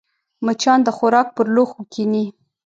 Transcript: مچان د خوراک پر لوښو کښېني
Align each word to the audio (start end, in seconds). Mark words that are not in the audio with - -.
مچان 0.45 0.79
د 0.83 0.87
خوراک 0.97 1.27
پر 1.35 1.45
لوښو 1.55 1.81
کښېني 1.91 2.25